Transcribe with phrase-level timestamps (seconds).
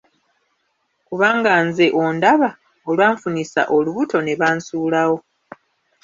[1.07, 2.49] Kubanga nze ondaba,
[2.89, 5.17] olwanfunisa olubuto ne bansuulawo.